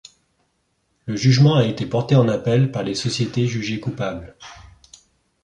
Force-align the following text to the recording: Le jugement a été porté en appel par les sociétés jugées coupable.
Le 1.05 1.15
jugement 1.15 1.57
a 1.57 1.63
été 1.63 1.85
porté 1.85 2.15
en 2.15 2.27
appel 2.27 2.71
par 2.71 2.81
les 2.81 2.95
sociétés 2.95 3.45
jugées 3.45 3.79
coupable. 3.79 4.35